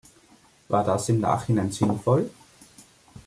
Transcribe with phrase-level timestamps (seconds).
[0.67, 2.31] War das im Nachhinein sinnvoll?